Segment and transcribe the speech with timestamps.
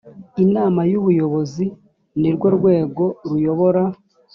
[0.43, 1.65] inama y’ ubuyobozi
[2.19, 3.83] ni rwo rwego ruyobora.